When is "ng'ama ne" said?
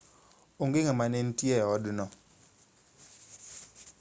0.83-1.19